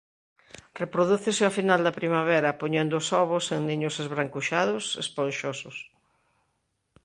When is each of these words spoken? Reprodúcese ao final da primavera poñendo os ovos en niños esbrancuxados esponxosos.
Reprodúcese 0.81 1.41
ao 1.45 1.55
final 1.59 1.81
da 1.83 1.97
primavera 1.99 2.57
poñendo 2.61 2.95
os 3.01 3.07
ovos 3.23 3.45
en 3.55 3.61
niños 3.69 3.95
esbrancuxados 4.03 4.85
esponxosos. 5.03 5.77